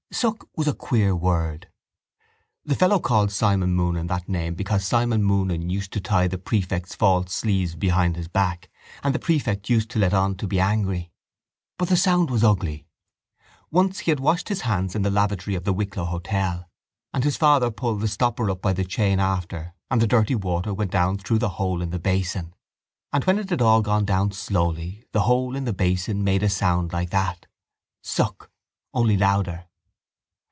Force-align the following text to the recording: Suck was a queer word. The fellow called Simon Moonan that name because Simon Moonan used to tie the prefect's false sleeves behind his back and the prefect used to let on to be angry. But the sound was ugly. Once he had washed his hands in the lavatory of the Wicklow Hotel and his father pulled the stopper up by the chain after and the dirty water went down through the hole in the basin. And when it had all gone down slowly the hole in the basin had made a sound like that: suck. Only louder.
Suck 0.13 0.45
was 0.57 0.67
a 0.67 0.73
queer 0.73 1.15
word. 1.15 1.69
The 2.65 2.75
fellow 2.75 2.99
called 2.99 3.31
Simon 3.31 3.73
Moonan 3.73 4.07
that 4.09 4.27
name 4.27 4.55
because 4.55 4.85
Simon 4.85 5.23
Moonan 5.23 5.69
used 5.71 5.93
to 5.93 6.01
tie 6.01 6.27
the 6.27 6.37
prefect's 6.37 6.93
false 6.93 7.33
sleeves 7.33 7.75
behind 7.75 8.17
his 8.17 8.27
back 8.27 8.69
and 9.03 9.15
the 9.15 9.19
prefect 9.19 9.69
used 9.69 9.89
to 9.91 9.99
let 9.99 10.13
on 10.13 10.35
to 10.35 10.47
be 10.47 10.59
angry. 10.59 11.11
But 11.77 11.87
the 11.87 11.95
sound 11.95 12.29
was 12.29 12.43
ugly. 12.43 12.85
Once 13.71 13.99
he 13.99 14.11
had 14.11 14.19
washed 14.19 14.49
his 14.49 14.61
hands 14.61 14.95
in 14.95 15.01
the 15.03 15.09
lavatory 15.09 15.55
of 15.55 15.63
the 15.63 15.71
Wicklow 15.73 16.03
Hotel 16.05 16.69
and 17.13 17.23
his 17.23 17.37
father 17.37 17.71
pulled 17.71 18.01
the 18.01 18.09
stopper 18.09 18.51
up 18.51 18.61
by 18.61 18.73
the 18.73 18.83
chain 18.83 19.17
after 19.17 19.73
and 19.89 20.01
the 20.01 20.07
dirty 20.07 20.35
water 20.35 20.73
went 20.73 20.91
down 20.91 21.19
through 21.19 21.39
the 21.39 21.49
hole 21.57 21.81
in 21.81 21.91
the 21.91 21.97
basin. 21.99 22.53
And 23.13 23.23
when 23.23 23.39
it 23.39 23.49
had 23.49 23.61
all 23.61 23.81
gone 23.81 24.03
down 24.03 24.33
slowly 24.33 25.05
the 25.13 25.21
hole 25.21 25.55
in 25.55 25.63
the 25.63 25.73
basin 25.73 26.17
had 26.17 26.25
made 26.25 26.43
a 26.43 26.49
sound 26.49 26.91
like 26.91 27.11
that: 27.11 27.47
suck. 28.03 28.51
Only 28.93 29.15
louder. 29.15 29.67